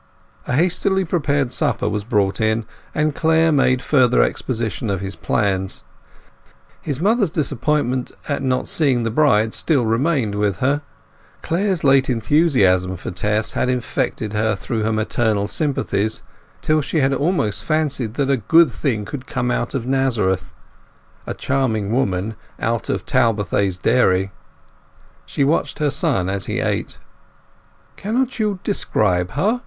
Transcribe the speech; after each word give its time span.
A 0.47 0.53
hastily 0.55 1.05
prepared 1.05 1.53
supper 1.53 1.87
was 1.87 2.03
brought 2.03 2.41
in, 2.41 2.65
and 2.95 3.13
Clare 3.13 3.51
made 3.51 3.83
further 3.83 4.23
exposition 4.23 4.89
of 4.89 4.99
his 4.99 5.15
plans. 5.15 5.83
His 6.81 6.99
mother's 6.99 7.29
disappointment 7.29 8.11
at 8.27 8.41
not 8.41 8.67
seeing 8.67 9.03
the 9.03 9.11
bride 9.11 9.53
still 9.53 9.85
remained 9.85 10.33
with 10.33 10.57
her. 10.57 10.81
Clare's 11.43 11.83
late 11.83 12.09
enthusiasm 12.09 12.97
for 12.97 13.11
Tess 13.11 13.51
had 13.53 13.69
infected 13.69 14.33
her 14.33 14.55
through 14.55 14.81
her 14.81 14.91
maternal 14.91 15.47
sympathies, 15.47 16.23
till 16.63 16.81
she 16.81 17.01
had 17.01 17.13
almost 17.13 17.63
fancied 17.63 18.15
that 18.15 18.31
a 18.31 18.37
good 18.37 18.71
thing 18.71 19.05
could 19.05 19.27
come 19.27 19.51
out 19.51 19.75
of 19.75 19.85
Nazareth—a 19.85 21.33
charming 21.35 21.91
woman 21.91 22.35
out 22.59 22.89
of 22.89 23.05
Talbothays 23.05 23.77
Dairy. 23.77 24.31
She 25.27 25.43
watched 25.43 25.77
her 25.77 25.91
son 25.91 26.27
as 26.27 26.47
he 26.47 26.59
ate. 26.59 26.97
"Cannot 27.97 28.39
you 28.39 28.59
describe 28.63 29.33
her? 29.33 29.59